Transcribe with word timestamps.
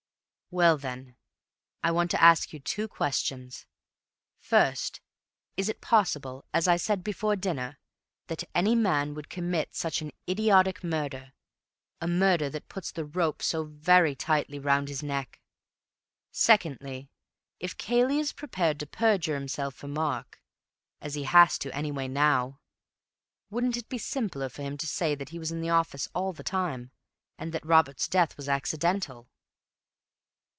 "Well 0.53 0.75
then, 0.77 1.15
I 1.81 1.91
want 1.91 2.11
to 2.11 2.21
ask 2.21 2.51
you 2.51 2.59
two 2.59 2.89
questions. 2.89 3.65
First, 4.41 4.99
is 5.55 5.69
it 5.69 5.79
possible, 5.79 6.43
as 6.53 6.67
I 6.67 6.75
said 6.75 7.05
before 7.05 7.37
dinner, 7.37 7.79
that 8.27 8.43
any 8.53 8.75
man 8.75 9.13
would 9.13 9.29
commit 9.29 9.73
such 9.73 10.01
an 10.01 10.11
idiotic 10.27 10.83
murder—a 10.83 11.31
murder 12.05 12.49
that 12.49 12.67
puts 12.67 12.91
the 12.91 13.05
rope 13.05 13.41
so 13.41 13.63
very 13.63 14.13
tightly 14.13 14.59
round 14.59 14.89
his 14.89 15.01
neck? 15.01 15.39
Secondly, 16.33 17.09
if 17.61 17.77
Cayley 17.77 18.19
is 18.19 18.33
prepared 18.33 18.77
to 18.81 18.85
perjure 18.85 19.35
himself 19.35 19.73
for 19.73 19.87
Mark 19.87 20.41
(as 20.99 21.13
he 21.13 21.23
has 21.23 21.57
to, 21.59 21.73
anyway, 21.73 22.09
now), 22.09 22.59
wouldn't 23.49 23.77
it 23.77 23.87
be 23.87 23.97
simpler 23.97 24.49
for 24.49 24.63
him 24.63 24.77
to 24.79 24.85
say 24.85 25.15
that 25.15 25.29
he 25.29 25.39
was 25.39 25.53
in 25.53 25.61
the 25.61 25.69
office 25.69 26.09
all 26.13 26.33
the 26.33 26.43
time, 26.43 26.91
and 27.37 27.53
that 27.53 27.65
Robert's 27.65 28.09
death 28.09 28.35
was 28.35 28.49
accidental?" 28.49 29.29